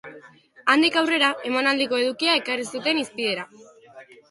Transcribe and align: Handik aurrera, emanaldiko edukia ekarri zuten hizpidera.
Handik 0.73 0.97
aurrera, 1.01 1.29
emanaldiko 1.51 2.01
edukia 2.05 2.39
ekarri 2.41 2.67
zuten 2.73 3.05
hizpidera. 3.05 3.49